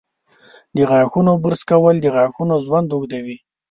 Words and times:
د 0.75 0.77
غاښونو 0.89 1.31
برش 1.43 1.61
کول 1.71 1.95
د 2.01 2.07
غاښونو 2.15 2.55
ژوند 2.65 2.87
اوږدوي. 2.91 3.37